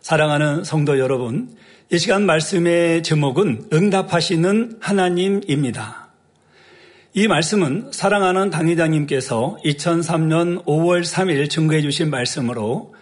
[0.00, 1.54] 사랑하는 성도 여러분,
[1.92, 6.08] 이 시간 말씀의 제목은 응답하시는 하나님입니다.
[7.12, 12.94] 이 말씀은 사랑하는 당회장님께서 2003년 5월 3일 증거해 주신 말씀으로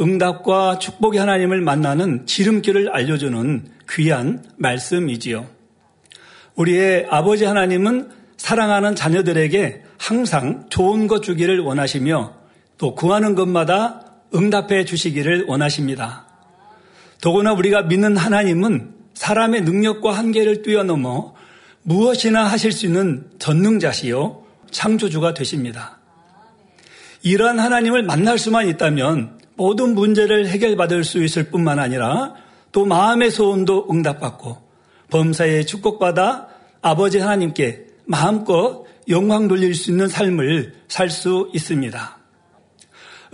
[0.00, 5.46] 응답과 축복의 하나님을 만나는 지름길을 알려주는 귀한 말씀이지요.
[6.54, 12.32] 우리의 아버지 하나님은 사랑하는 자녀들에게 항상 좋은 것 주기를 원하시며
[12.78, 14.02] 또 구하는 것마다
[14.32, 16.23] 응답해 주시기를 원하십니다.
[17.24, 21.32] 더구나 우리가 믿는 하나님은 사람의 능력과 한계를 뛰어넘어
[21.80, 26.00] 무엇이나 하실 수 있는 전능자시요 창조주가 되십니다.
[27.22, 32.34] 이러한 하나님을 만날 수만 있다면 모든 문제를 해결받을 수 있을 뿐만 아니라
[32.72, 34.58] 또 마음의 소원도 응답받고
[35.08, 36.48] 범사에 축복받아
[36.82, 42.18] 아버지 하나님께 마음껏 영광 돌릴 수 있는 삶을 살 수 있습니다.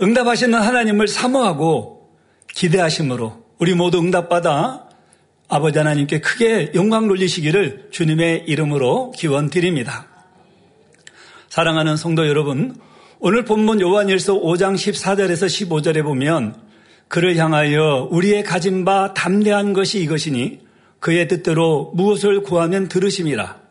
[0.01, 2.09] 응답하시는 하나님을 사모하고
[2.53, 4.89] 기대하심으로 우리 모두 응답받아
[5.47, 10.07] 아버지 하나님께 크게 영광 돌리시기를 주님의 이름으로 기원 드립니다.
[11.47, 12.75] 사랑하는 성도 여러분,
[13.19, 16.55] 오늘 본문 요한일서 5장 14절에서 15절에 보면
[17.07, 20.61] 그를 향하여 우리의 가진 바 담대한 것이 이것이니
[20.99, 23.61] 그의 뜻대로 무엇을 구하면 들으심이라.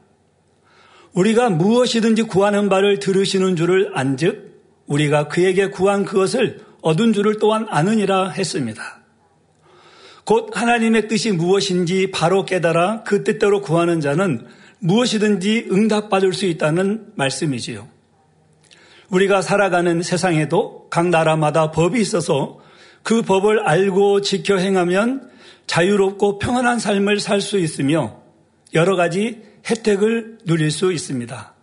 [1.15, 8.29] 우리가 무엇이든지 구하는 바를 들으시는 줄을 안즉 우리가 그에게 구한 그것을 얻은 줄을 또한 아느니라
[8.29, 9.00] 했습니다.
[10.31, 14.47] 곧 하나님의 뜻이 무엇인지 바로 깨달아 그 뜻대로 구하는 자는
[14.79, 17.89] 무엇이든지 응답받을 수 있다는 말씀이지요.
[19.09, 22.61] 우리가 살아가는 세상에도 각 나라마다 법이 있어서
[23.03, 25.29] 그 법을 알고 지켜 행하면
[25.67, 28.21] 자유롭고 평안한 삶을 살 수 있으며
[28.73, 31.55] 여러 가지 혜택을 누릴 수 있습니다.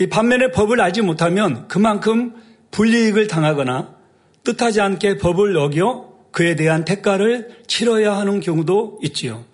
[0.00, 2.34] 이 반면에 법을 알지 못하면 그만큼
[2.72, 3.94] 불이익을 당하거나
[4.42, 9.44] 뜻하지 않게 법을 어겨 그에 대한 대가를 치러야 하는 경우도 있지요.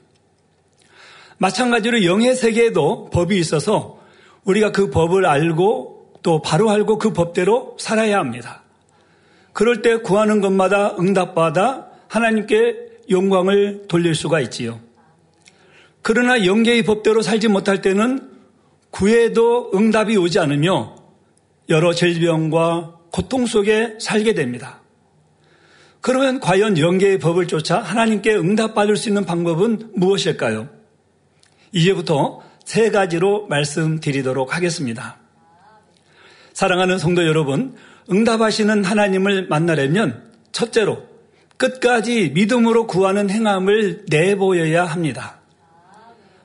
[1.38, 3.98] 마찬가지로 영의 세계에도 법이 있어서
[4.44, 8.62] 우리가 그 법을 알고 또 바로 알고 그 법대로 살아야 합니다.
[9.52, 14.80] 그럴 때 구하는 것마다 응답받아 하나님께 영광을 돌릴 수가 있지요.
[16.02, 18.30] 그러나 영계의 법대로 살지 못할 때는
[18.90, 20.96] 구해도 응답이 오지 않으며
[21.68, 24.77] 여러 질병과 고통 속에 살게 됩니다.
[26.08, 30.70] 그러면 과연 영계의 법을 쫓아 하나님께 응답받을 수 있는 방법은 무엇일까요?
[31.72, 35.18] 이제부터 세 가지로 말씀드리도록 하겠습니다.
[36.54, 37.74] 사랑하는 성도 여러분,
[38.10, 41.02] 응답하시는 하나님을 만나려면 첫째로
[41.58, 45.40] 끝까지 믿음으로 구하는 행함을 내보여야 합니다.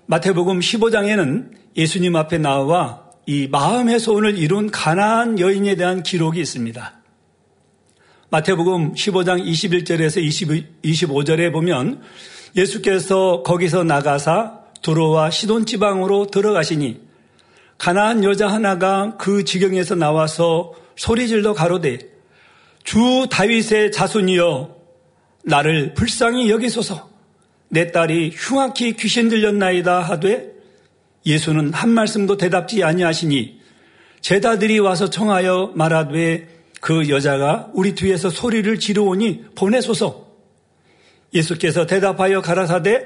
[0.07, 7.02] 마태복음 15장에는 예수님 앞에 나와 이 마음의 소원을 이룬 가나안 여인에 대한 기록이 있습니다.
[8.33, 12.01] 마태복음 15장 21절에서 25절에 보면
[12.55, 16.99] 예수께서 거기서 나가사 두로와 시돈 지방으로 들어가시니
[17.77, 21.99] 가나안 여자 하나가 그 지경에서 나와서 소리질러 가로되
[22.83, 24.77] 주 다윗의 자손이여
[25.43, 27.11] 나를 불쌍히 여기소서.
[27.69, 30.53] 내 딸이 흉악히 귀신 들렸나이다 하되
[31.23, 33.59] 예수는 한 말씀도 대답지 아니하시니
[34.21, 36.52] 제자들이 와서 청하여 말하되
[36.83, 40.27] 그 여자가 우리 뒤에서 소리를 지르오니 보내소서.
[41.33, 43.05] 예수께서 대답하여 가라사대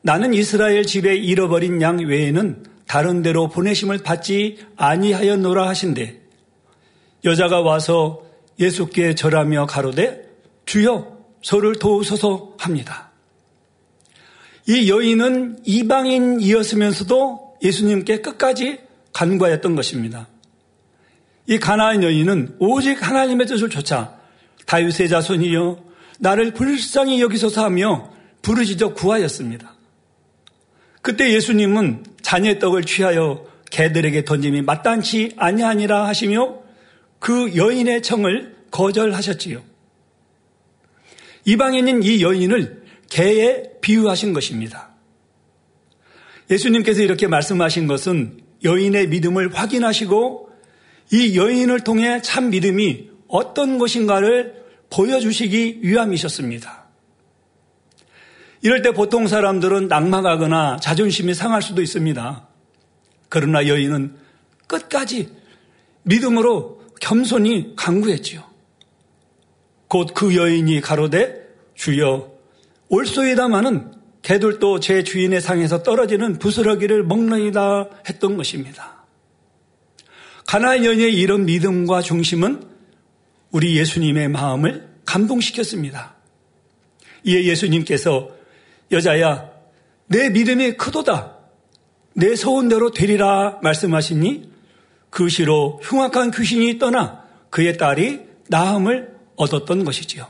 [0.00, 6.20] 나는 이스라엘 집에 잃어버린 양 외에는 다른 데로 보내심을 받지 아니하였노라 하신대.
[7.26, 8.22] 여자가 와서
[8.58, 10.26] 예수께 절하며 가로되
[10.64, 13.10] 주여 저를 도우소서 합니다.
[14.66, 18.78] 이 여인은 이방인이었으면서도 예수님께 끝까지
[19.12, 20.31] 간과했던 것입니다.
[21.52, 24.16] 이 가나안 여인은 오직 하나님의 뜻을 쫓아
[24.64, 25.84] 다윗의 자손이여
[26.18, 29.74] 나를 불쌍히 여기소서 하며 부르짖어 구하였습니다.
[31.02, 36.60] 그때 예수님은 자녀의 떡을 취하여 개들에게 던짐이 마땅치 아니하니라 하시며
[37.18, 39.62] 그 여인의 청을 거절하셨지요.
[41.44, 44.88] 이방인인 이 여인을 개에 비유하신 것입니다.
[46.50, 50.51] 예수님께서 이렇게 말씀하신 것은 여인의 믿음을 확인하시고
[51.12, 56.86] 이 여인을 통해 참 믿음이 어떤 것인가를 보여주시기 위함이셨습니다.
[58.62, 62.48] 이럴 때 보통 사람들은 낙망하거나 자존심이 상할 수도 있습니다.
[63.28, 64.16] 그러나 여인은
[64.66, 65.28] 끝까지
[66.04, 68.42] 믿음으로 겸손히 강구했지요.
[69.88, 72.32] 곧 그 여인이 가로되 주여
[72.88, 73.92] 올소이다마는
[74.22, 79.01] 개들도 제 주인의 상에서 떨어지는 부스러기를 먹느이다 했던 것입니다.
[80.52, 82.62] 가나안 여인의 이런 믿음과 중심은
[83.52, 86.14] 우리 예수님의 마음을 감동시켰습니다.
[87.24, 88.28] 이에 예수님께서
[88.90, 89.50] 여자야,
[90.08, 91.38] 내 믿음이 크도다.
[92.12, 94.52] 내 소원대로 되리라 말씀하시니
[95.08, 100.26] 그 시로 흉악한 귀신이 떠나 그의 딸이 나음을 얻었던 것이지요.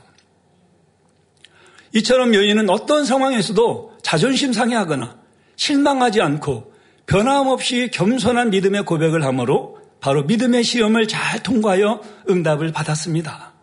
[1.95, 5.19] 이처럼 여인은 어떤 상황에서도 자존심 상해하거나
[5.57, 6.71] 실망하지 않고
[7.07, 13.53] 변함없이 겸손한 믿음의 고백을 하므로 바로 믿음의 시험을 잘 통과하여 응답을 받았습니다.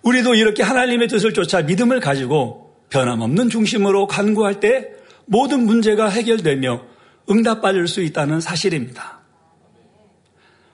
[0.00, 4.88] 우리도 이렇게 하나님의 뜻을 쫓아 믿음을 가지고 변함없는 중심으로 간구할 때
[5.26, 6.86] 모든 문제가 해결되며
[7.28, 9.20] 응답받을 수 있다는 사실입니다.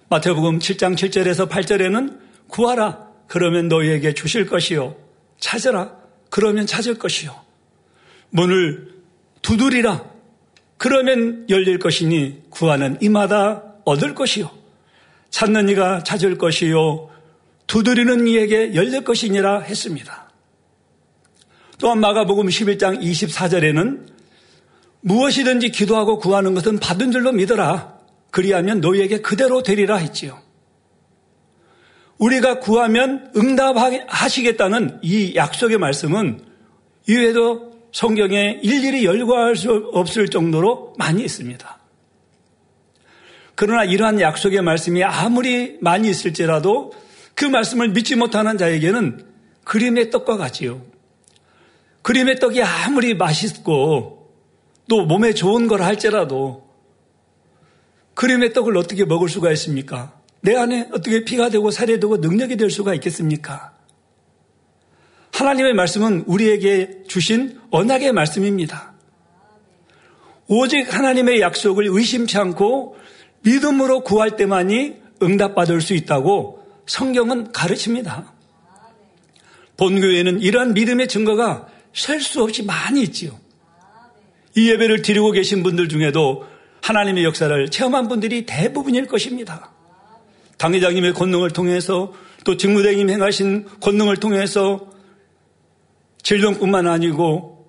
[0.08, 4.94] 마태복음 7장 7절에서 8절에는 구하라 그러면 너희에게 주실 것이요
[5.41, 5.96] 찾으라
[6.31, 7.34] 그러면 찾을 것이요
[8.31, 8.94] 문을
[9.43, 10.05] 두드리라
[10.76, 14.50] 그러면 열릴 것이니 구하는 이마다 얻을 것이요
[15.31, 17.11] 찾는 이가 찾을 것이요
[17.67, 20.31] 두드리는 이에게 열릴 것이니라 했습니다.
[21.79, 24.08] 또한 마가복음 11장 24절에는
[25.00, 27.96] 무엇이든지 기도하고 구하는 것은 받은 줄로 믿어라.
[28.31, 30.41] 그리하면 너희에게 그대로 되리라 했지요.
[32.19, 36.41] 우리가 구하면 응답하시겠다는 이 약속의 말씀은
[37.06, 41.78] 이외에도 성경에 일일이 열거할 수 없을 정도로 많이 있습니다.
[43.60, 46.93] 그러나 이러한 약속의 말씀이 아무리 많이 있을지라도
[47.34, 49.26] 그 말씀을 믿지 못하는 자에게는
[49.64, 50.81] 그림의 떡과 같지요.
[52.02, 54.32] 그림의 떡이 아무리 맛있고
[54.88, 56.69] 또 몸에 좋은 걸 할지라도
[58.14, 60.12] 그림의 떡을 어떻게 먹을 수가 있습니까?
[60.40, 63.72] 내 안에 어떻게 피가 되고 살이 되고 능력이 될 수가 있겠습니까?
[65.32, 68.94] 하나님의 말씀은 우리에게 주신 언약의 말씀입니다.
[70.46, 72.99] 오직 하나님의 약속을 의심치 않고
[73.43, 78.32] 믿음으로 구할 때만이 응답받을 수 있다고 성경은 가르칩니다.
[79.76, 83.38] 본교회는 이러한 믿음의 증거가 셀 수 없이 많이 있지요.
[84.56, 86.46] 이 예배를 드리고 계신 분들 중에도
[86.82, 89.73] 하나님의 역사를 체험한 분들이 대부분일 것입니다.
[90.58, 92.12] 당회장님의 권능을 통해서
[92.44, 94.91] 또 직무대행님 행하신 권능을 통해서
[96.23, 97.67] 질병뿐만 아니고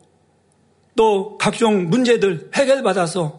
[0.96, 3.39] 또 각종 문제들 해결받아서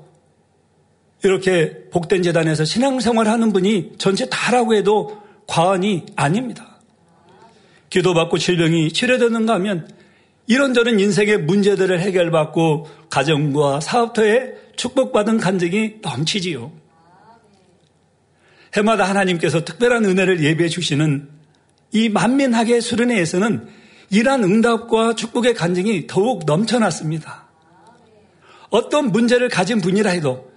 [1.23, 6.79] 이렇게 복된 재단에서 신앙생활 하는 분이 전체 다라고 해도 과언이 아닙니다.
[7.91, 9.89] 기도받고 질병이 치료되는가 하면
[10.47, 16.73] 이런저런 인생의 문제들을 해결받고 가정과 사업터에 축복받은 간증이 넘치지요.
[18.77, 21.29] 해마다 하나님께서 특별한 은혜를 예배해 주시는
[21.93, 23.69] 이 만민학의 수련회에서는
[24.11, 27.49] 이러한 응답과 축복의 간증이 더욱 넘쳐났습니다.
[28.71, 30.50] 어떤 문제를 가진 분이라 해도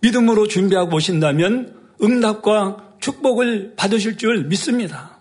[0.00, 5.18] 믿음으로 준비하고 오신다면 응답과 축복을 받으실 줄 믿습니다.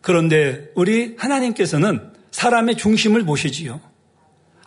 [0.00, 3.80] 그런데 우리 하나님께서는 사람의 중심을 보시지요.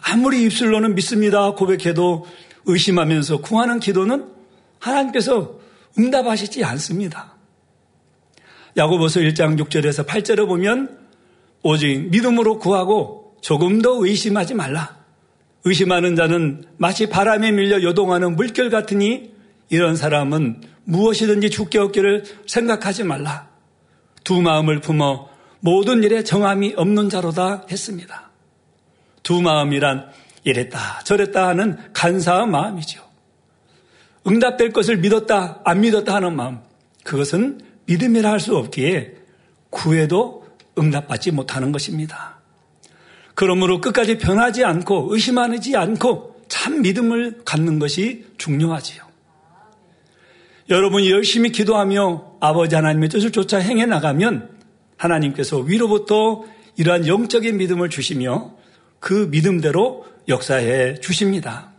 [0.01, 2.25] 아무리 입술로는 믿습니다 고백해도
[2.65, 4.30] 의심하면서 구하는 기도는
[4.80, 5.59] 하나님께서
[5.97, 7.38] 응답하시지 않습니다.
[8.75, 11.00] 야고보서 1장 6절에서 8절에 보면
[11.62, 15.03] 오직 믿음으로 구하고 조금 더 의심하지 말라.
[15.65, 19.31] 의심하는 자는 마치 바람에 밀려 요동하는 물결 같으니
[19.69, 23.50] 이런 사람은 무엇이든지 죽게 얻기를 생각하지 말라.
[24.24, 25.30] 두 마음을 품어
[25.62, 28.30] 모든 일에 정함이 없는 자로다 했습니다.
[29.23, 30.09] 두 마음이란
[30.44, 33.02] 이랬다 저랬다 하는 간사한 마음이죠.
[34.28, 36.59] 응답될 것을 믿었다 안 믿었다 하는 마음
[37.04, 39.14] 그것은 믿음이라 할 수 없기에
[39.69, 40.45] 구해도
[40.78, 42.32] 응답받지 못하는 것입니다.
[43.35, 49.04] 그러므로 끝까지 변하지 않고 의심하지 않고 참 믿음을 갖는 것이 중요하지요.
[50.69, 54.49] 여러분이 열심히 기도하며 아버지 하나님의 뜻을 쫓아 행해 나가면
[54.97, 56.44] 하나님께서 위로부터
[56.78, 58.54] 이러한 영적인 믿음을 주시며
[58.99, 61.71] 그 믿음대로 역사해 주십니다.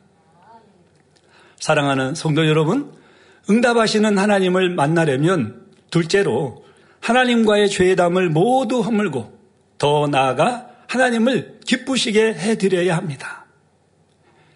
[1.58, 2.92] 사랑하는 성도 여러분,
[3.49, 6.64] 응답하시는 하나님을 만나려면 둘째로
[7.00, 9.32] 하나님과의 죄담을 모두 허물고
[9.78, 13.46] 더 나아가 하나님을 기쁘시게 해드려야 합니다.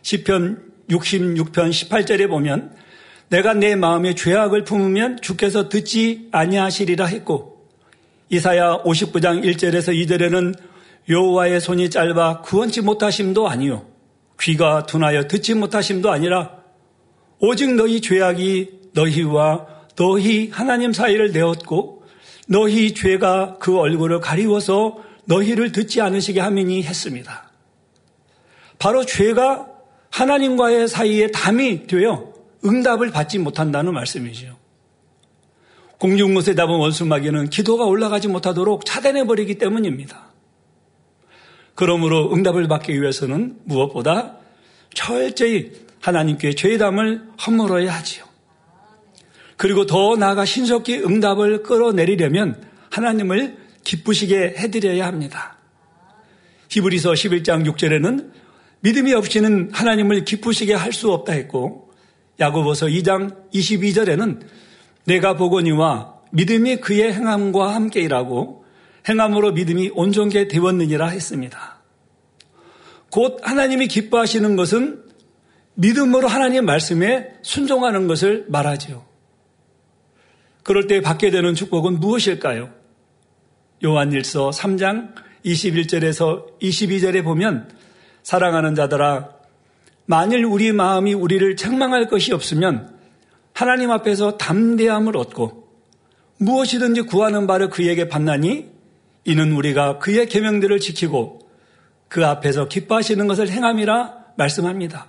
[0.02, 2.74] 10편 66편 18절에 보면
[3.28, 7.66] 내가 내 마음에 죄악을 품으면 주께서 듣지 아니하시리라 했고
[8.30, 10.54] 이사야 59장 1절에서 2절에는
[11.08, 13.86] 여호와의 손이 짧아 구원치 못하심도 아니요
[14.40, 16.52] 귀가 둔하여 듣지 못하심도 아니라
[17.38, 19.66] 오직 너희 죄악이 너희와
[19.96, 22.04] 너희 하나님 사이를 내었고
[22.46, 27.50] 너희 죄가 그 얼굴을 가리워서 너희를 듣지 않으시게 함이니 했습니다.
[28.78, 29.68] 바로 죄가
[30.10, 32.32] 하나님과의 사이에 담이 되어
[32.64, 34.56] 응답을 받지 못한다는 말씀이죠.
[35.98, 40.28] 공중못에 담은 원수마귀는 기도가 올라가지 못하도록 차단해버리기 때문입니다.
[41.74, 44.36] 그러므로 응답을 받기 위해서는 무엇보다
[44.94, 48.24] 철저히 하나님께 죄담을 허물어야 하지요.
[49.56, 55.56] 그리고 더 나아가 신속히 응답을 끌어내리려면 하나님을 기쁘시게 해드려야 합니다.
[56.68, 58.30] 히브리서 11장 6절에는
[58.80, 61.90] 믿음이 없이는 하나님을 기쁘시게 할 수 없다 했고
[62.38, 64.40] 야고보서 2장 22절에는
[65.04, 68.64] 내가 보거니와 믿음이 그의 행함과 함께 일하고
[69.08, 71.78] 행함으로 믿음이 온전케 되었느니라 했습니다.
[73.10, 75.02] 곧 하나님이 기뻐하시는 것은
[75.74, 79.06] 믿음으로 하나님 말씀에 순종하는 것을 말하지요.
[80.62, 82.77] 그럴 때 받게 되는 축복은 무엇일까요?
[83.82, 87.70] 요한일서 3장 21절에서 22절에 보면
[88.22, 89.30] 사랑하는 자들아
[90.06, 92.96] 만일 우리 마음이 우리를 책망할 것이 없으면
[93.52, 95.68] 하나님 앞에서 담대함을 얻고
[96.38, 98.66] 무엇이든지 구하는 바를 그에게 받나니
[99.24, 101.40] 이는 우리가 그의 계명들을 지키고
[102.08, 105.06] 그 앞에서 기뻐하시는 것을 행함이라 말씀합니다.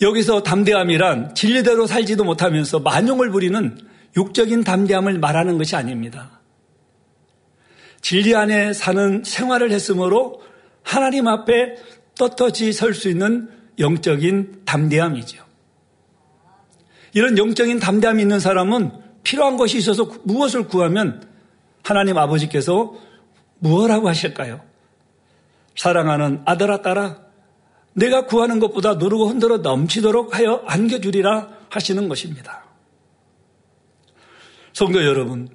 [0.00, 3.78] 여기서 담대함이란 진리대로 살지도 못하면서 만용을 부리는
[4.16, 6.40] 육적인 담대함을 말하는 것이 아닙니다.
[8.06, 10.40] 진리 안에 사는 생활을 했으므로
[10.84, 11.74] 하나님 앞에
[12.16, 15.44] 떳떳이 설 수 있는 영적인 담대함이죠.
[17.14, 18.92] 이런 영적인 담대함이 있는 사람은
[19.24, 21.28] 필요한 것이 있어서 무엇을 구하면
[21.82, 22.94] 하나님 아버지께서
[23.58, 24.60] 무엇라고 하실까요?
[25.74, 27.22] 사랑하는 아들아 딸아
[27.94, 32.66] 내가 구하는 것보다 누르고 흔들어 넘치도록 하여 안겨주리라 하시는 것입니다.
[34.72, 35.48] 성도 여러분,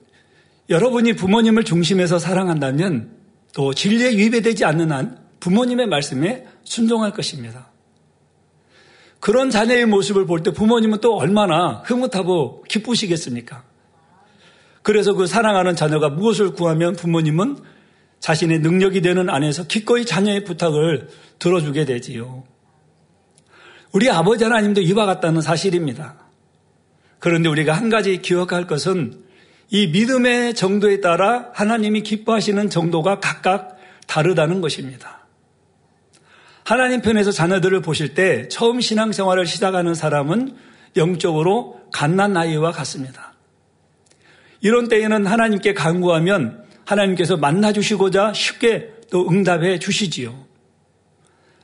[0.69, 3.11] 여러분이 부모님을 중심에서 사랑한다면
[3.53, 7.71] 또 진리에 위배되지 않는 한 부모님의 말씀에 순종할 것입니다.
[9.19, 13.63] 그런 자녀의 모습을 볼 때 부모님은 또 얼마나 흐뭇하고 기쁘시겠습니까?
[14.81, 17.57] 그래서 그 사랑하는 자녀가 무엇을 구하면 부모님은
[18.19, 22.43] 자신의 능력이 되는 안에서 기꺼이 자녀의 부탁을 들어주게 되지요.
[23.91, 26.15] 우리 아버지 하나님도 이와 같다는 사실입니다.
[27.19, 29.23] 그런데 우리가 한 가지 기억할 것은
[29.73, 35.25] 이 믿음의 정도에 따라 하나님이 기뻐하시는 정도가 각각 다르다는 것입니다.
[36.65, 40.55] 하나님 편에서 자녀들을 보실 때 처음 신앙생활을 시작하는 사람은
[40.97, 43.33] 영적으로 갓난 나이와 같습니다.
[44.59, 50.45] 이런 때에는 하나님께 간구하면 하나님께서 만나 주시고자 쉽게 또 응답해 주시지요.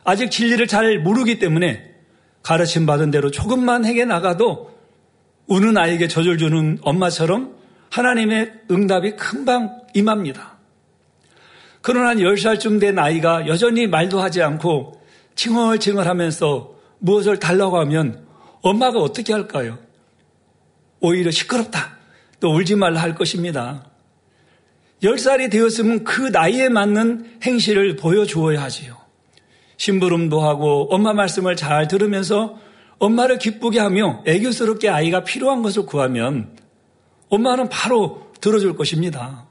[0.05, 1.93] 아직 진리를 잘 모르기 때문에
[2.41, 4.71] 가르침 받은 대로 조금만 해게 나가도
[5.47, 7.56] 우는 아이에게 젖을 주는 엄마처럼
[7.89, 10.57] 하나님의 응답이 금방 임합니다.
[11.81, 15.01] 그러나 10살쯤 된 아이가 여전히 말도 하지 않고
[15.35, 18.25] 칭얼칭얼 하면서 무엇을 달라고 하면
[18.61, 19.77] 엄마가 어떻게 할까요?
[20.99, 21.97] 오히려 시끄럽다.
[22.39, 23.85] 또 울지 말라 할 것입니다.
[25.03, 28.97] 10살이 되었으면 그 나이에 맞는 행실을 보여주어야 하지요.
[29.77, 32.57] 심부름도 하고 엄마 말씀을 잘 들으면서
[32.97, 36.57] 엄마를 기쁘게 하며 애교스럽게 아이가 필요한 것을 구하면
[37.29, 39.47] 엄마는 바로 들어줄 것입니다.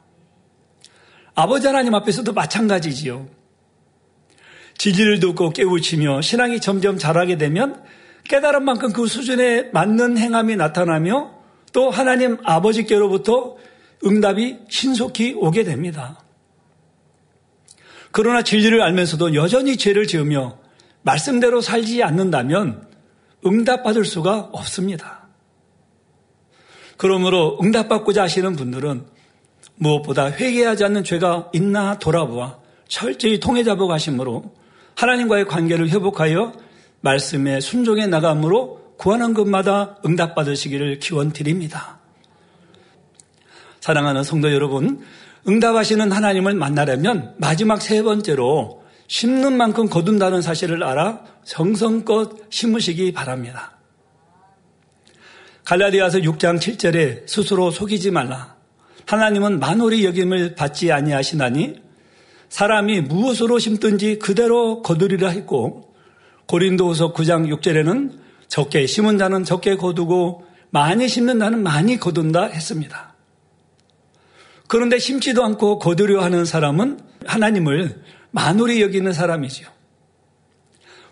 [1.34, 3.28] 아버지 하나님 앞에서도 마찬가지지요.
[4.78, 7.82] 진리를 듣고 깨우치며 신앙이 점점 자라게 되면
[8.24, 11.34] 깨달은 만큼 그 수준에 맞는 행함이 나타나며
[11.72, 13.56] 또 하나님 아버지께로부터
[14.04, 16.20] 응답이 신속히 오게 됩니다.
[18.10, 20.58] 그러나 진리를 알면서도 여전히 죄를 지으며
[21.02, 22.88] 말씀대로 살지 않는다면
[23.44, 25.25] 응답받을 수가 없습니다.
[26.96, 29.04] 그러므로 응답받고자 하시는 분들은
[29.76, 32.56] 무엇보다 회개하지 않는 죄가 있나 돌아보아
[32.88, 34.54] 철저히 통해 잡아 가심으로
[34.94, 36.52] 하나님과의 관계를 회복하여
[37.00, 41.98] 말씀에 순종해 나감으로 구하는 것마다 응답받으시기를 기원드립니다.
[43.80, 45.04] 사랑하는 성도 여러분,
[45.46, 53.75] 응답하시는 하나님을 만나려면 마지막 세 번째로 심는 만큼 거둔다는 사실을 알아 정성껏 심으시기 바랍니다.
[55.66, 58.54] 갈라디아서 6장 7절에 스스로 속이지 말라.
[59.04, 61.82] 하나님은 만홀이 여김을 받지 아니하시나니
[62.48, 65.92] 사람이 무엇으로 심든지 그대로 거두리라 했고
[66.46, 68.12] 고린도후서 9장 6절에는
[68.46, 73.16] 적게 심은 자는 적게 거두고 많이 심는 자는 많이 거둔다 했습니다.
[74.68, 79.66] 그런데 심지도 않고 거두려 하는 사람은 하나님을 만홀히 여기는 사람이지요.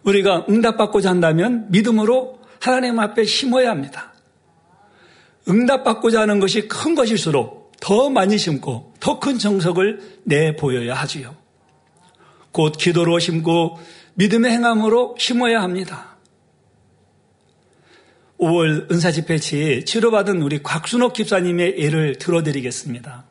[0.04, 4.13] 우리가 응답받고자 한다면 믿음으로 하나님 앞에 심어야 합니다.
[5.48, 11.34] 응답받고자 하는 것이 큰 것일수록 더 많이 심고 더 큰 정석을 내 보여야 하지요.
[12.52, 13.78] 곧 기도로 심고
[14.14, 16.16] 믿음의 행함으로 심어야 합니다.
[18.38, 23.24] 5월 은사 집회치 치료받은 우리 곽순옥 집사님의 예를 들어드리겠습니다.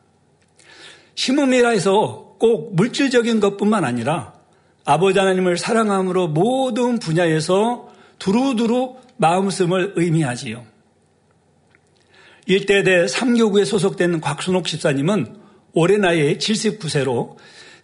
[1.14, 4.34] 심음이라 해서 꼭 물질적인 것뿐만 아니라
[4.84, 10.73] 아버지 하나님을 사랑함으로 모든 분야에서 두루두루 마음씀을 의미하지요.
[12.46, 15.36] 일대대 3교구에 소속된 곽순옥 집사님은
[15.72, 17.36] 올해 나이에 79세로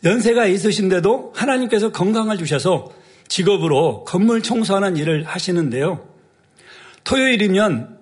[0.05, 2.91] 연세가 있으신데도 하나님께서 건강을 주셔서
[3.29, 6.07] 직업으로 건물 청소하는 일을 하시는데요.
[7.05, 7.99] 토요일이면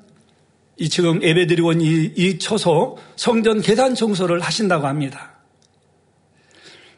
[0.79, 5.33] 이 지금 예배드리고 온 이, 이 처소 성전 계단 청소를 하신다고 합니다.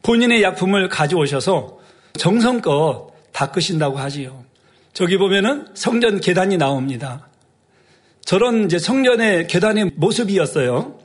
[0.03, 1.79] 본인의 약품을 가져오셔서
[2.19, 4.45] 정성껏 닦으신다고 하지요.
[4.93, 7.30] 저기 보면은 성전 계단이 나옵니다.
[8.25, 10.99] 저런 이제 성전의 계단의 모습이었어요.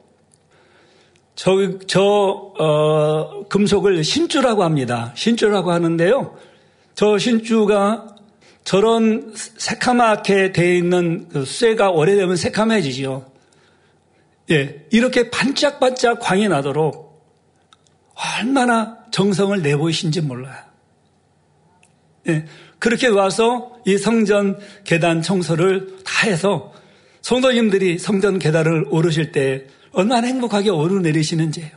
[1.36, 5.12] 저, 저, 어, 금속을 신주라고 합니다.
[5.16, 6.38] 신주라고 하는데요.
[6.94, 8.16] 저 신주가
[8.64, 13.32] 저런 새카맣게 되어 있는 그 쇠가 오래되면 새카매지죠.
[14.52, 17.06] 예, 이렇게 반짝반짝 광이 나도록
[18.40, 20.64] 얼마나 정성을 내보이신지 몰라요.
[22.28, 22.46] 예,
[22.80, 26.74] 그렇게 와서 이 성전 계단 청소를 다 해서
[27.26, 31.72] 성도님들이 성전 계단을 오르실 때 얼마나 행복하게 오르내리시는지예요.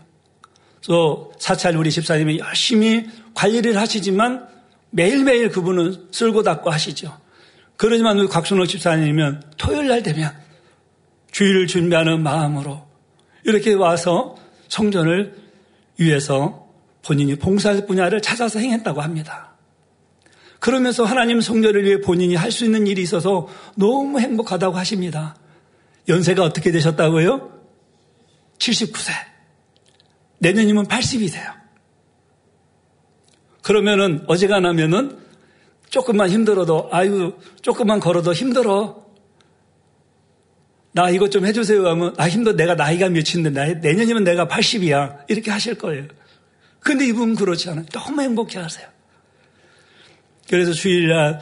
[0.85, 4.47] 또 사찰 우리 집사님이 열심히 관리를 하시지만
[4.91, 7.19] 매일매일 그분은 쓸고 닦고 하시죠.
[7.79, 10.37] 그러지만 우리 곽순호 집사님이면 토요일 날 되면
[11.33, 12.87] 주일을 준비하는 마음으로
[13.45, 14.37] 이렇게 와서
[14.69, 15.35] 성전을
[15.97, 16.69] 위해서
[17.03, 19.48] 본인이 봉사할 분야를 찾아서 행했다고 합니다.
[20.61, 25.37] 그러면서 하나님 성전을 위해 본인이 할 수 있는 일이 있어서 너무 행복하다고 하십니다.
[26.09, 27.53] 연세가 어떻게 되셨다고요?
[28.59, 29.13] 79세.
[30.39, 31.53] 내년이면 80이세요.
[33.63, 35.19] 그러면은 어제가나면은
[35.91, 39.07] 조금만 힘들어도 아유 조금만 걸어도 힘들어.
[40.93, 45.77] 나 이것 좀 해주세요 하면 아 힘들어 내가 나이가 몇인데 내년이면 내가 80이야 이렇게 하실
[45.77, 46.07] 거예요.
[46.81, 47.85] 근데 이분은 그렇지 않아요.
[47.93, 48.89] 너무 행복해 하세요.
[50.49, 51.41] 그래서 주일날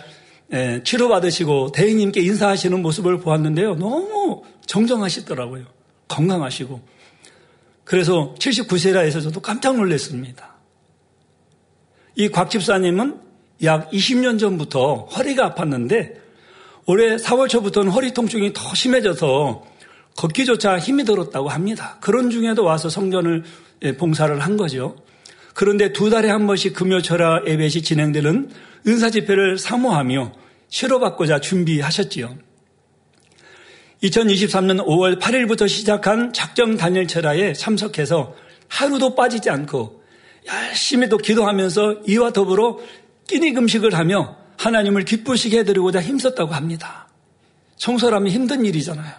[0.52, 3.74] 예, 치료받으시고 대행님께 인사하시는 모습을 보았는데요.
[3.76, 5.64] 너무 정정하시더라고요.
[6.08, 6.80] 건강하시고.
[7.84, 10.54] 그래서 79세라 해서 저도 깜짝 놀랐습니다.
[12.16, 13.20] 이 곽 집사님은
[13.64, 16.14] 약 20년 전부터 허리가 아팠는데
[16.86, 19.64] 올해 4월 초부터는 허리 통증이 더 심해져서
[20.16, 21.98] 걷기조차 힘이 들었다고 합니다.
[22.00, 23.44] 그런 중에도 와서 성전을
[23.82, 24.96] 예, 봉사를 한 거죠.
[25.54, 28.50] 그런데 두 달에 한 번씩 금요철화 예배시 진행되는
[28.86, 30.32] 은사 집회를 사모하며
[30.68, 32.36] 치료받고자 준비하셨지요.
[34.02, 38.34] 2023년 5월 8일부터 시작한 작정 단일 철화에 참석해서
[38.68, 40.02] 하루도 빠지지 않고
[40.46, 42.78] 열심히 또 기도하면서 이와 더불어
[43.26, 47.08] 끼니 금식을 하며 하나님을 기쁘시게 해드리고자 힘썼다고 합니다.
[47.76, 49.12] 청소라면 힘든 일이잖아요.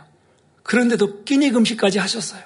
[0.63, 2.41] 그런데도 끼니 금식까지 하셨어요.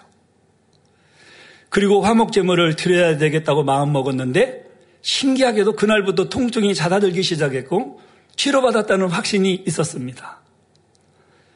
[1.69, 4.60] 그리고 화목제물을 드려야 되겠다고 마음먹었는데
[5.01, 8.01] 신기하게도 그날부터 통증이 잦아들기 시작했고
[8.35, 10.41] 치료받았다는 확신이 있었습니다.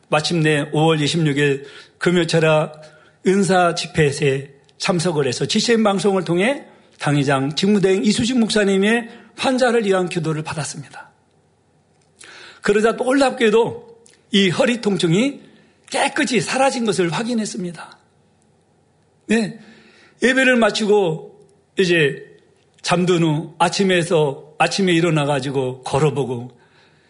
[0.10, 1.66] 마침내 5월 26일
[1.98, 2.72] 금요철화
[3.28, 6.66] 은사 집회에 참석을 해서 지체인 방송을 통해
[7.00, 11.12] 당회장 직무대행 이수진 목사님의 환자를 위한 기도를 받았습니다.
[12.62, 15.42] 그러자 놀랍게도 이 허리 통증이
[15.90, 18.00] 깨끗이 사라진 것을 확인했습니다.
[19.28, 19.60] 네.
[20.24, 22.35] 예배를 마치고 이제
[22.86, 26.52] 잠든 후 아침에서 아침에 일어나 가지고 걸어보고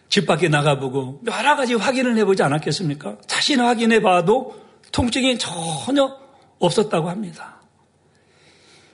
[0.08, 3.18] 집 밖에 나가보고 여러 가지 확인을 해보지 않았겠습니까?
[3.26, 4.58] 자신 확인해 봐도
[4.90, 6.16] 통증이 전혀
[6.60, 7.60] 없었다고 합니다.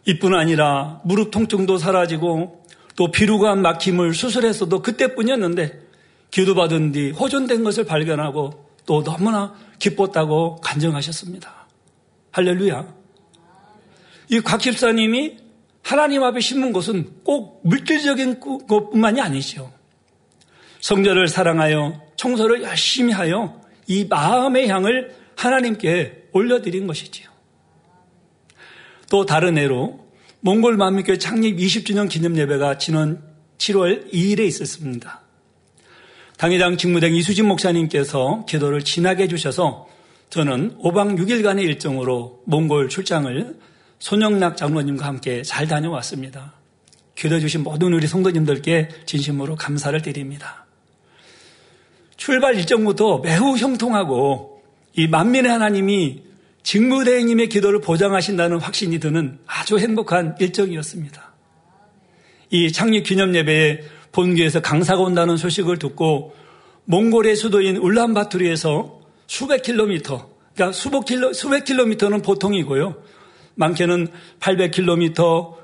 [0.07, 2.65] 이뿐 아니라 무릎 통증도 사라지고
[2.97, 5.83] 또 비루관 막힘을 수술했어도 그때뿐이었는데
[6.33, 11.69] 기도받은 뒤 호전된 것을 발견하고 또 너무나 기뻤다고 간증하셨습니다.
[12.33, 12.93] 할렐루야.
[14.31, 15.42] 이 곽 집사님이
[15.83, 19.73] 하나님 앞에 심은 것은 꼭 물질적인 것뿐만이 아니죠.
[20.81, 27.29] 성전을 사랑하여 청소를 열심히 하여 이 마음의 향을 하나님께 올려드린 것이지요.
[29.11, 30.01] 또 다른 애로
[30.41, 33.23] 몽골 만민교회 창립 20주년 기념 예배가 지난
[33.59, 35.21] 7월 2일에 있었습니다.
[36.37, 39.89] 당회장 직무대행 이수진 목사님께서 기도를 진하게 해주셔서
[40.31, 43.57] 저는 5박 6일간의 일정으로 몽골 출장을
[44.03, 46.55] 손영락 장로님과 함께 잘 다녀왔습니다.
[47.15, 50.67] 기도해 주신 모든 우리 성도님들께 진심으로 감사를 드립니다.
[52.17, 54.61] 출발 일정부터 매우 형통하고
[54.95, 56.25] 이 만민의 하나님이
[56.65, 61.33] 직무대행님의 기도를 보장하신다는 확신이 드는 아주 행복한 일정이었습니다.
[62.51, 66.35] 이 창립 기념 예배에 본교에서 강사가 온다는 소식을 듣고
[66.87, 73.13] 몽골의 수도인 울란바투르에서 수백 킬로미터, 그러니까 수백 킬로, 수백 킬로미터는 보통이고요.
[73.55, 74.09] 많게는
[74.41, 75.57] 800km,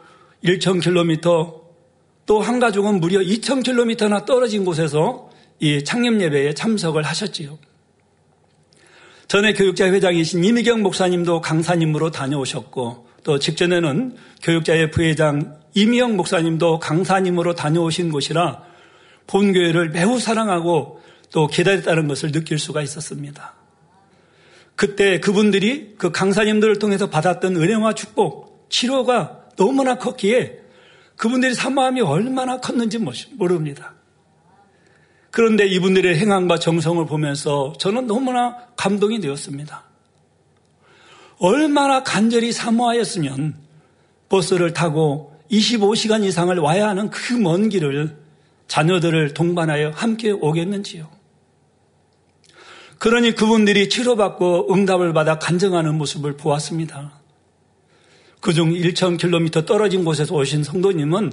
[0.44, 1.59] 1,000km
[2.27, 7.59] 또 한 가족은 무려 2,000km나 떨어진 곳에서 이 창립 예배에 참석을 하셨지요.
[9.29, 18.11] 전에 교육자 회장이신 이미경 목사님도 강사님으로 다녀오셨고 또 직전에는 교육자의 부회장 이미영 목사님도 강사님으로 다녀오신
[18.11, 18.62] 곳이라
[19.27, 23.58] 본교회를 매우 사랑하고 또 기다렸다는 것을 느낄 수가 있었습니다.
[24.79, 30.61] 그때 그분들이 그 강사님들을 통해서 받았던 은혜와 축복, 치료가 너무나 컸기에
[31.17, 33.01] 그분들이 사모함이 얼마나 컸는지
[33.33, 33.95] 모릅니다.
[35.33, 39.83] 그런데 이분들의 행함과 정성을 보면서 저는 너무나 감동이 되었습니다.
[41.41, 43.57] 얼마나 간절히 사모하였으면
[44.29, 48.17] 버스를 타고 25시간 이상을 와야 하는 그 먼 길을
[48.69, 51.17] 자녀들을 동반하여 함께 오겠는지요.
[52.98, 57.12] 그러니 그분들이 치료받고 응답을 받아 간증하는 모습을 보았습니다.
[58.40, 61.32] 그중 1,000km 떨어진 곳에서 오신 성도님은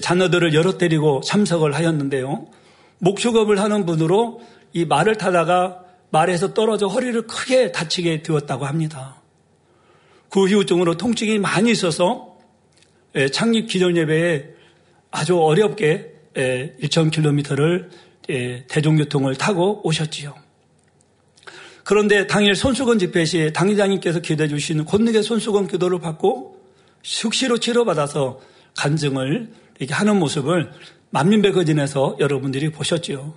[0.00, 2.46] 자녀들을 여러 데리고 참석을 하였는데요.
[2.98, 4.40] 목축업을 하는 분으로
[4.72, 5.80] 이 말을 타다가
[6.10, 9.20] 말에서 떨어져 허리를 크게 다치게 되었다고 합니다.
[10.28, 12.36] 그 후유증으로 통증이 많이 있어서
[13.16, 14.48] 예, 창립 기존 예배에
[15.10, 17.88] 아주 어렵게 1,000km를
[18.30, 20.43] 예, 예, 대중교통을 타고 오셨지요.
[21.84, 26.60] 그런데 당일 손수건 집회 시 당회장님께서 기도해 주신 권능의 손수건 기도를 받고
[27.02, 28.40] 숙시로 치료받아서
[28.76, 30.72] 간증을 이렇게 하는 모습을
[31.10, 33.34] 만민백거진에서 여러분들이 보셨죠.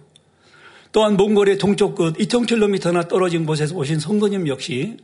[0.94, 4.98] 또한 몽골의 동쪽 끝 2,000km나 떨어진 곳에서 오신 성도님 역시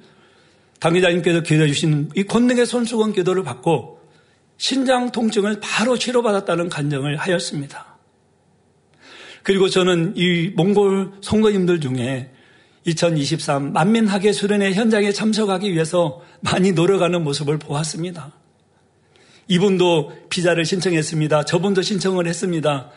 [0.80, 4.00] 당회장님께서 기도해 주신 이 권능의 손수건 기도를 받고
[4.58, 7.98] 신장 통증을 바로 치료받았다는 간증을 하였습니다.
[9.44, 12.33] 그리고 저는 이 몽골 성도님들 중에
[12.86, 18.34] 2023 만민학예 수련회 현장에 참석하기 위해서 많이 노력하는 모습을 보았습니다.
[19.48, 21.46] 이분도 비자를 신청했습니다.
[21.46, 22.92] 저분도 신청을 했습니다.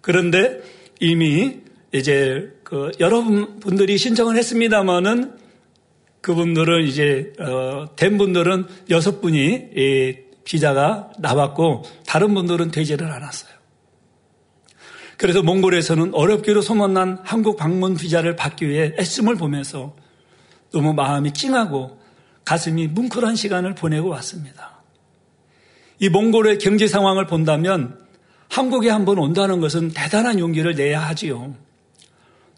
[0.00, 0.60] 그런데
[1.00, 1.60] 이미
[1.92, 5.38] 이제 그 여러분들이 신청을 했습니다만은
[6.20, 9.68] 그분들은 이제 어, 된 분들은 여섯 분이
[10.44, 13.53] 비자가 나왔고 다른 분들은 되지를 않았어요.
[15.16, 19.94] 그래서 몽골에서는 어렵기로 소문난 한국 방문 비자를 받기 위해 애씀을 보면서
[20.72, 22.00] 너무 마음이 찡하고
[22.44, 24.82] 가슴이 뭉클한 시간을 보내고 왔습니다.
[26.00, 27.98] 이 몽골의 경제 상황을 본다면
[28.50, 31.54] 한국에 한번 온다는 것은 대단한 용기를 내야 하지요.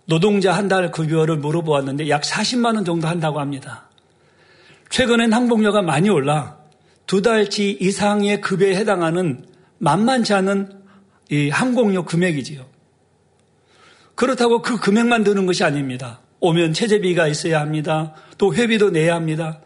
[0.06, 3.88] 노동자 한 달 급여를 물어보았는데 약 40만 원 정도 한다고 합니다.
[4.90, 6.56] 최근엔 항복료가 많이 올라
[7.06, 9.44] 두 달치 이상의 급여에 해당하는
[9.78, 10.75] 만만치 않은
[11.30, 12.66] 이 항공료 금액이지요.
[14.14, 16.20] 그렇다고 그 금액만 드는 것이 아닙니다.
[16.40, 18.14] 오면 체재비가 있어야 합니다.
[18.38, 19.60] 또 회비도 내야 합니다.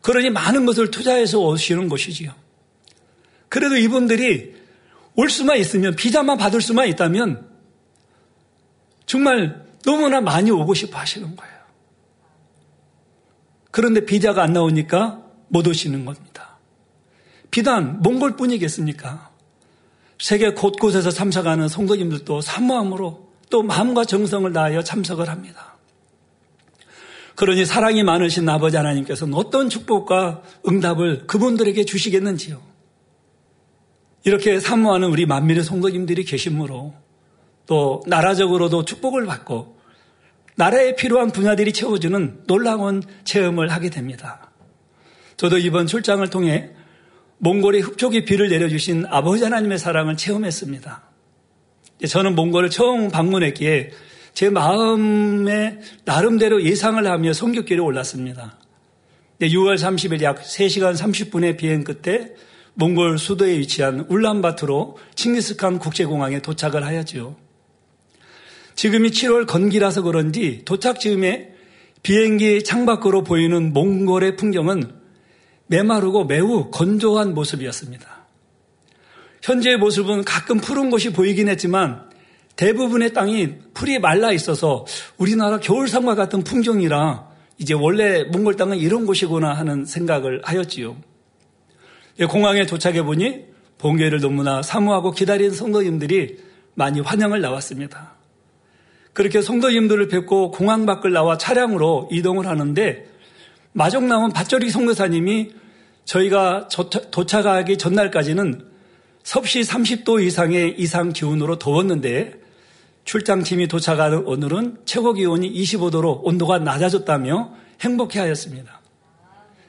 [0.00, 2.32] 그러니 많은 것을 투자해서 오시는 것이지요.
[3.48, 4.54] 그래도 이분들이
[5.14, 7.48] 올 수만 있으면 비자만 받을 수만 있다면
[9.06, 11.56] 정말 너무나 많이 오고 싶어 하시는 거예요.
[13.70, 16.58] 그런데 비자가 안 나오니까 못 오시는 겁니다.
[17.50, 19.30] 비단 몽골 뿐이겠습니까?
[20.18, 25.76] 세계 곳곳에서 참석하는 성도님들도 사모함으로 또 마음과 정성을 다하여 참석을 합니다.
[27.34, 32.60] 그러니 사랑이 많으신 아버지 하나님께서는 어떤 축복과 응답을 그분들에게 주시겠는지요.
[34.24, 36.94] 이렇게 사모하는 우리 만민의 성도님들이 계시므로
[37.66, 39.76] 또 나라적으로도 축복을 받고
[40.56, 44.50] 나라에 필요한 분야들이 채워주는 놀라운 체험을 하게 됩니다.
[45.36, 46.70] 저도 이번 출장을 통해
[47.38, 51.02] 몽골의 흡족히 비를 내려주신 아버지 하나님의 사랑을 체험했습니다.
[52.08, 53.90] 저는 몽골을 처음 방문했기에
[54.34, 58.58] 제 마음에 나름대로 예상을 하며 성격길에 올랐습니다.
[59.40, 62.34] 6월 30일 약 3시간 30분의 비행 끝에
[62.74, 67.36] 몽골 수도에 위치한 울란바토로 칭기스칸 국제공항에 도착을 하였지요.
[68.74, 71.52] 지금이 7월 건기라서 그런지 도착 즈음에
[72.02, 75.05] 비행기 창밖으로 보이는 몽골의 풍경은
[75.68, 78.06] 메마르고 매우 건조한 모습이었습니다.
[79.42, 82.10] 현재의 모습은 가끔 푸른 곳이 보이긴 했지만
[82.56, 84.86] 대부분의 땅이 풀이 말라 있어서
[85.18, 90.96] 우리나라 겨울산과 같은 풍경이라 이제 원래 몽골 땅은 이런 곳이구나 하는 생각을 하였지요.
[92.18, 93.44] 예, 공항에 도착해 보니
[93.78, 96.38] 봉계를 너무나 사모하고 기다리는 성도님들이
[96.74, 98.14] 많이 환영을 나왔습니다.
[99.12, 103.06] 그렇게 성도님들을 뵙고 공항 밖을 나와 차량으로 이동을 하는데
[103.76, 105.50] 마중 나온 밭조리 성교사님이
[106.06, 106.68] 저희가
[107.10, 108.64] 도착하기 전날까지는
[109.22, 112.32] 섭씨 30도 이상의 이상 기온으로 더웠는데
[113.04, 118.80] 출장팀이 도착하는 오늘은 최고 기온이 25도로 온도가 낮아졌다며 행복해 하였습니다.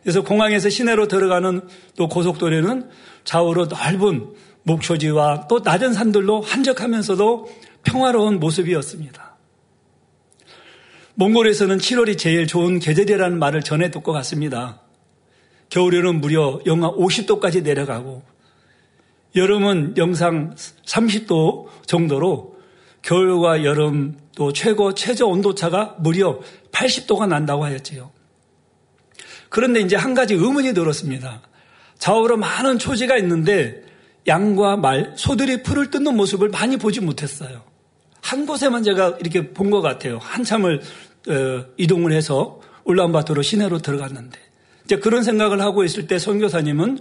[0.03, 1.67] 그래서 공항에서 시내로 들어가는
[1.97, 2.89] 또 고속도로는
[3.25, 4.29] 좌우로 넓은
[4.63, 7.49] 목초지와 또 낮은 산들로 한적하면서도
[7.83, 9.26] 평화로운 모습이었습니다.
[11.19, 14.81] 몽골에서는 7월이 제일 좋은 계절이라는 말을 전해 듣고 갔습니다.
[15.69, 18.21] 겨울에는 무려 영하 50도까지 내려가고
[19.35, 20.53] 여름은 영상
[20.85, 22.55] 30도 정도로
[23.01, 26.39] 겨울과 여름 또 최고 최저 온도차가 무려
[26.71, 28.11] 80도가 난다고 하였지요.
[29.49, 31.41] 그런데 이제 한 가지 의문이 들었습니다.
[31.97, 33.81] 좌우로 많은 초지가 있는데
[34.27, 37.63] 양과 말, 소들이 풀을 뜯는 모습을 많이 보지 못했어요.
[38.27, 40.17] 한 곳에만 제가 이렇게 본 것 같아요.
[40.21, 40.81] 한참을 어,
[41.77, 44.39] 이동을 해서 울란바토르 시내로 들어갔는데
[44.85, 46.99] 이제 그런 생각을 하고 있을 때 선교사님은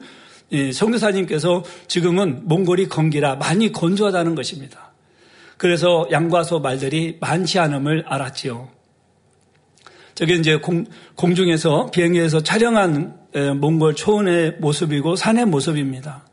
[0.73, 4.93] 선교사님께서 지금은 몽골이 건기라 많이 건조하다는 것입니다.
[5.57, 8.69] 그래서 양과 소 말들이 많지 않음을 알았지요.
[10.15, 10.85] 저게 이제 공,
[11.15, 13.17] 공중에서 비행기에서 촬영한
[13.61, 16.27] 몽골 초원의 모습이고 산의 모습입니다.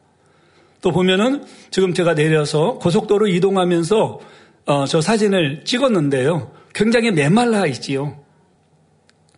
[0.81, 4.19] 또 보면은 지금 제가 내려서 고속도로 이동하면서
[4.65, 6.51] 어, 저 사진을 찍었는데요.
[6.73, 8.23] 굉장히 메말라 있지요.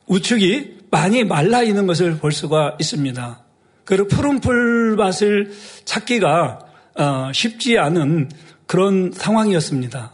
[0.08, 3.44] 우측이 많이 말라 있는 것을 볼 수가 있습니다.
[3.84, 5.52] 그리고 푸른 풀 밭을
[5.84, 6.60] 찾기가
[6.98, 8.30] 어, 쉽지 않은
[8.66, 10.14] 그런 상황이었습니다.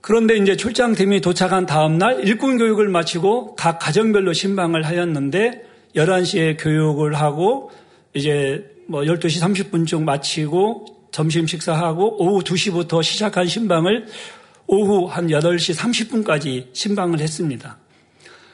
[0.00, 5.64] 그런데 이제 출장팀이 도착한 다음 날 일군 교육을 마치고 각 가정별로 신방을 하였는데
[5.96, 7.70] 11시에 교육을 하고
[8.14, 14.06] 이제 뭐 12시 30분쯤 마치고 점심 식사하고 오후 2시부터 시작한 신방을
[14.66, 17.78] 오후 한 8시 30분까지 신방을 했습니다.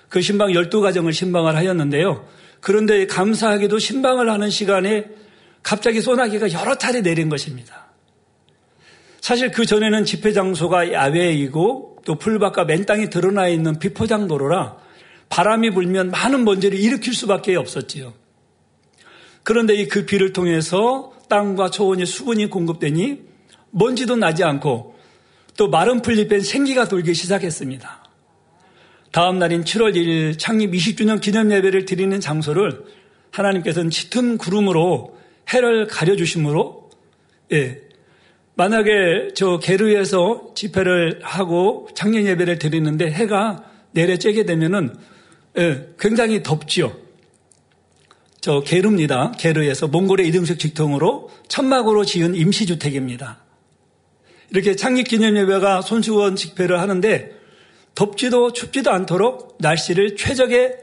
[0.08, 2.26] 그 신방 12가정을 신방을 하였는데요.
[2.60, 5.06] 그런데 감사하게도 신방을 하는 시간에
[5.62, 7.86] 갑자기 소나기가 여러 차례 내린 것입니다.
[9.20, 14.76] 사실 그 전에는 집회 장소가 야외이고 또 풀밭과 맨 땅이 드러나 있는 비포장 도로라
[15.28, 18.12] 바람이 불면 많은 먼지를 일으킬 수밖에 없었지요.
[19.44, 23.20] 그런데 이 그 비를 통해서 땅과 초원이 수분이 공급되니
[23.70, 24.91] 먼지도 나지 않고
[25.56, 28.02] 또 마른 풀잎엔 생기가 돌기 시작했습니다.
[29.12, 32.84] 다음 날인 7월 1일 창립 20주년 기념 예배를 드리는 장소를
[33.30, 35.18] 하나님께서는 짙은 구름으로
[35.52, 36.90] 해를 가려주심으로
[37.52, 37.82] 예,
[38.54, 44.94] 만약에 저 게르에서 집회를 하고 창년 예배를 드리는데 해가 내려 쬐게 되면은
[45.58, 46.96] 예, 굉장히 덥지요.
[48.40, 49.32] 저 게르입니다.
[49.38, 53.41] 게르에서 몽골의 이등식 직통으로 천막으로 지은 임시주택입니다.
[54.52, 57.34] 이렇게 창립 기념 예배가 손수원 집회를 하는데
[57.94, 60.76] 덥지도 춥지도 않도록 날씨를 최적의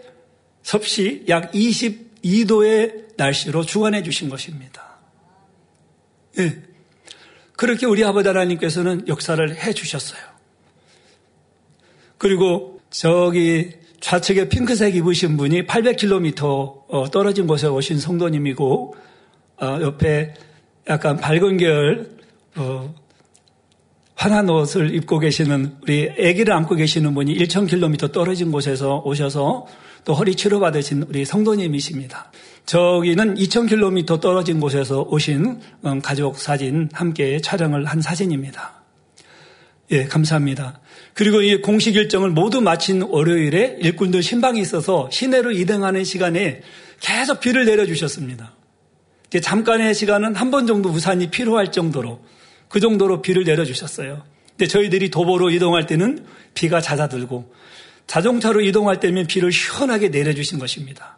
[0.63, 4.97] 섭씨 약 22도의 날씨로 주관해 주신 것입니다.
[6.39, 6.63] 예.
[7.53, 10.19] 그렇게 우리 아버지 하나님께서는 역사를 해 주셨어요.
[12.17, 18.95] 그리고 저기 좌측에 핑크색 입으신 분이 800km 어, 떨어진 곳에 오신 성도님이고
[19.61, 20.33] 어, 옆에
[20.89, 22.09] 약간 밝은 계열
[22.55, 22.95] 어,
[24.19, 29.65] 환한 옷을 입고 계시는 우리 아기를 안고 계시는 분이 1,000km 떨어진 곳에서 오셔서
[30.03, 32.29] 또 허리 치료받으신 우리 성도님이십니다.
[32.65, 38.73] 저기는 2,000km 떨어진 곳에서 오신 음, 가족 사진 함께 촬영을 한 사진입니다.
[39.91, 40.81] 예, 감사합니다.
[41.13, 46.59] 그리고 이 공식 일정을 모두 마친 월요일에 일꾼들 신방이 있어서 시내로 이동하는 시간에
[46.99, 48.51] 계속 비를 내려주셨습니다.
[49.41, 52.19] 잠깐의 시간은 한 번 정도 우산이 필요할 정도로
[52.69, 54.23] 그 정도로 비를 내려주셨어요.
[54.51, 57.53] 근데 저희들이 도보로 이동할 때는 비가 잦아들고
[58.07, 61.17] 자동차로 이동할 때면 비를 시원하게 내려주신 것입니다.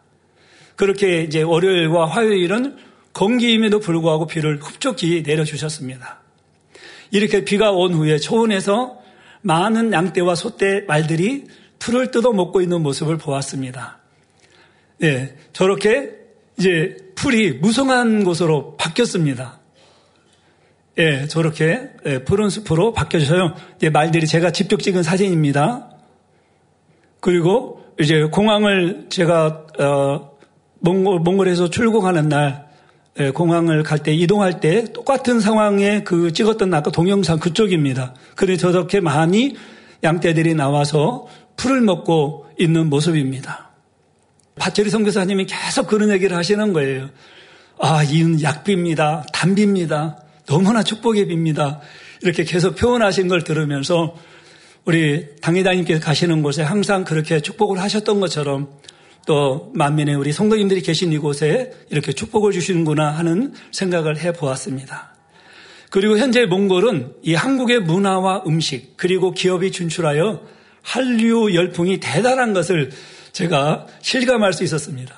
[0.76, 2.76] 그렇게 이제 월요일과 화요일은
[3.12, 6.20] 건기임에도 불구하고 비를 흡족히 내려주셨습니다.
[7.10, 8.98] 이렇게 비가 온 후에 초원에서
[9.42, 11.44] 많은 양떼와 소떼 말들이
[11.78, 13.98] 풀을 뜯어 먹고 있는 모습을 보았습니다.
[15.02, 16.12] 예, 저렇게
[16.58, 19.61] 이제 풀이 무성한 곳으로 바뀌었습니다.
[20.98, 23.54] 예, 저렇게 예, 푸른 숲으로 바뀌어져요.
[23.76, 25.88] 이제 말들이 제가 직접 찍은 사진입니다.
[27.20, 30.32] 그리고 이제 공항을 제가 어,
[30.80, 32.66] 몽골, 몽골에서 출국하는 날
[33.20, 38.14] 예, 공항을 갈 때 이동할 때 똑같은 상황에 그 찍었던 아까 동영상 그쪽입니다.
[38.36, 39.54] 그래 저렇게 많이
[40.02, 41.26] 양떼들이 나와서
[41.56, 43.70] 풀을 먹고 있는 모습입니다.
[44.56, 47.08] 파철이 선교사님이 계속 그런 얘기를 하시는 거예요.
[47.78, 49.24] 아, 이는 약비입니다.
[49.32, 50.18] 담비입니다.
[50.52, 51.80] 너무나 축복의 비입니다.
[52.20, 54.14] 이렇게 계속 표현하신 걸 들으면서
[54.84, 58.68] 우리 당회장님께서 가시는 곳에 항상 그렇게 축복을 하셨던 것처럼
[59.26, 65.14] 또 만민의 우리 성도님들이 계신 이곳에 이렇게 축복을 주시는구나 하는 생각을 해 보았습니다.
[65.90, 70.42] 그리고 현재 몽골은 이 한국의 문화와 음식 그리고 기업이 진출하여
[70.82, 72.90] 한류 열풍이 대단한 것을
[73.32, 75.14] 제가 실감할 수 있었습니다.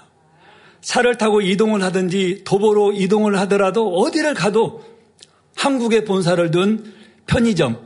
[0.81, 4.94] 차를 타고 이동을 하든지 도보로 이동을 하더라도 어디를 가도
[5.57, 6.93] 한국의 본사를 둔
[7.27, 7.81] 편의점,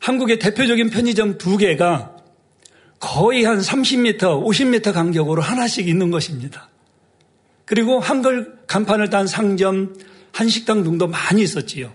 [0.00, 2.16] 한국의 대표적인 편의점 두 개가
[2.98, 6.68] 거의 한 30m, 50m 간격으로 하나씩 있는 것입니다.
[7.64, 9.94] 그리고 한글 간판을 단 상점,
[10.32, 11.92] 한식당 등도 많이 있었지요.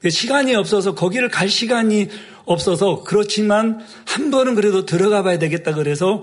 [0.00, 2.08] 그 시간이 없어서 거기를 갈 시간이
[2.44, 6.22] 없어서 그렇지만 한 번은 그래도 들어가 봐야 되겠다 그래서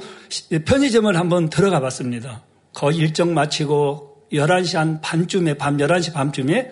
[0.66, 2.44] 편의점을 한번 들어가 봤습니다.
[2.74, 6.72] 거의 일정 마치고 11시 한 반쯤에, 밤 11시 밤쯤에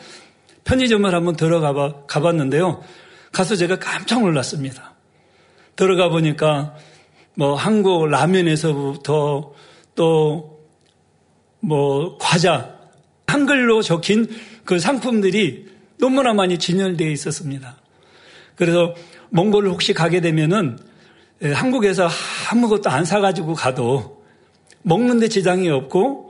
[0.69, 2.83] 편의점을 한번 들어가 봐, 가봤는데요.
[3.31, 4.95] 가서 제가 깜짝 놀랐습니다.
[5.75, 6.75] 들어가 보니까
[7.35, 9.53] 뭐 한국 라면에서부터
[9.95, 10.59] 또
[11.59, 12.77] 뭐 과자,
[13.27, 14.27] 한글로 적힌
[14.65, 15.67] 그 상품들이
[15.99, 17.77] 너무나 많이 진열되어 있었습니다.
[18.55, 18.95] 그래서
[19.29, 20.79] 몽골을 혹시 가게 되면은
[21.43, 22.09] 예, 한국에서
[22.51, 24.23] 아무것도 안 사가지고 가도
[24.81, 26.28] 먹는데 지장이 없고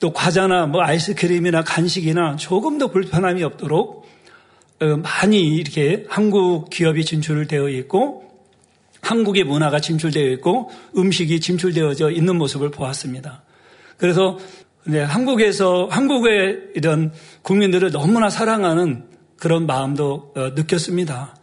[0.00, 4.06] 또 과자나 뭐 아이스크림이나 간식이나 조금도 불편함이 없도록
[4.80, 8.24] 어, 많이 이렇게 한국 기업이 진출을 되어 있고
[9.02, 13.42] 한국의 문화가 진출되어 있고 음식이 진출되어져 있는 모습을 보았습니다.
[13.96, 14.38] 그래서
[14.86, 19.04] 한국에서 한국의 이런 국민들을 너무나 사랑하는
[19.36, 21.36] 그런 마음도 어, 느꼈습니다.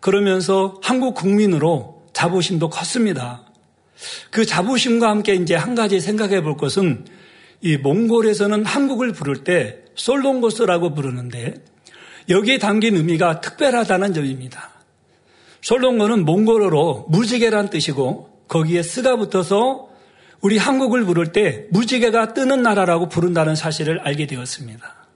[0.00, 3.46] 그러면서 한국 국민으로 자부심도 컸습니다.
[4.30, 7.06] 그 자부심과 함께 이제 한 가지 생각해 볼 것은
[7.62, 11.54] 이 몽골에서는 한국을 부를 때 솔롱고스라고 부르는데
[12.28, 14.70] 여기에 담긴 의미가 특별하다는 점입니다.
[15.60, 19.88] 솔롱고는 몽골어로 무지개란 뜻이고 거기에 스가 붙어서
[20.40, 25.06] 우리 한국을 부를 때 무지개가 뜨는 나라라고 부른다는 사실을 알게 되었습니다.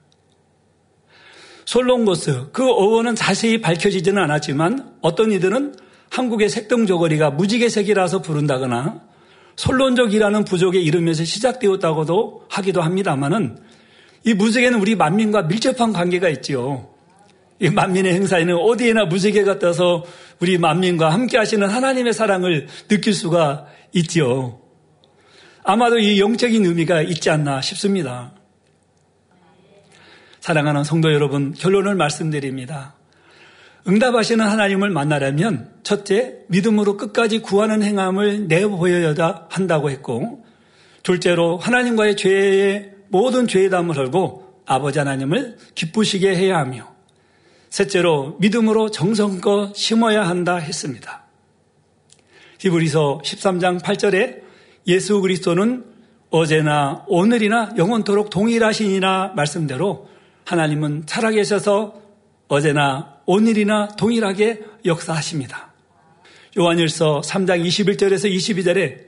[1.64, 5.74] 솔롱고스, 그 어원은 자세히 밝혀지지는 않았지만 어떤 이들은
[6.10, 9.05] 한국의 색동저고리가 무지개색이라서 부른다거나
[9.56, 13.58] 솔론족이라는 부족의 이름에서 시작되었다고도 하기도 합니다만은
[14.24, 16.88] 이 무지개는 우리 만민과 밀접한 관계가 있지요.
[17.58, 20.04] 이 만민의 행사에는 어디에나 무지개가 떠서
[20.40, 24.60] 우리 만민과 함께 하시는 하나님의 사랑을 느낄 수가 있지요.
[25.64, 28.32] 아마도 이 영적인 의미가 있지 않나 싶습니다.
[30.40, 32.95] 사랑하는 성도 여러분, 결론을 말씀드립니다.
[33.88, 40.44] 응답하시는 하나님을 만나려면 첫째, 믿음으로 끝까지 구하는 행함을 내보여야 한다고 했고,
[41.02, 46.94] 둘째로 하나님과의 죄의 모든 죄의담을 헐고 아버지 하나님을 기쁘시게 해야 하며,
[47.70, 51.26] 셋째로 믿음으로 정성껏 심어야 한다 했습니다.
[52.58, 54.40] 히브리서 13장 8절에
[54.88, 55.84] 예수 그리스도는
[56.30, 60.08] 어제나 오늘이나 영원토록 동일하시니라 말씀대로
[60.44, 62.00] 하나님은 살아계셔서
[62.48, 65.72] 어제나 오늘이나 동일하게 역사하십니다.
[66.58, 69.06] 요한일서 3장 21절에서 22절에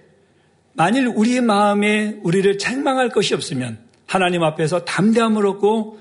[0.74, 5.98] 만일 우리의 마음에 우리를 책망할 것이 없으면 하나님 앞에서 담대함을 얻고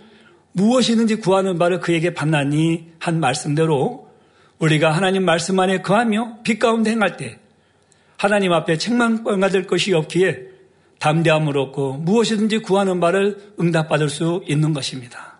[0.52, 4.10] 무엇이든지 구하는 바를 그에게 받나니 한 말씀대로
[4.60, 7.38] 우리가 하나님 말씀 안에 거하며 빛 가운데 행할 때
[8.18, 10.48] 하나님 앞에 책망받을 것이 없기에
[11.00, 15.38] 담대함을 얻고 무엇이든지 구하는 바를 응답받을 수 있는 것입니다.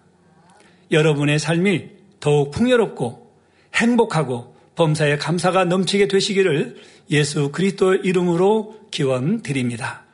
[0.92, 3.28] 여러분의 삶이 더욱 풍요롭고
[3.76, 6.78] 행복하고 범사에 감사가 넘치게 되시기를
[7.10, 10.07] 예수 그리스도 이름으로 기원 드립니다.